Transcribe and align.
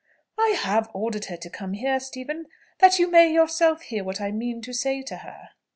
"I 0.39 0.57
have 0.59 0.89
ordered 0.95 1.25
her 1.25 1.37
to 1.37 1.47
come 1.51 1.73
here, 1.73 1.99
Stephen, 1.99 2.47
that 2.79 2.97
you 2.97 3.07
may 3.11 3.31
yourself 3.31 3.83
hear 3.83 4.03
what 4.03 4.19
I 4.19 4.31
mean 4.31 4.59
to 4.63 4.73
say 4.73 5.03
to 5.03 5.17
her." 5.17 5.49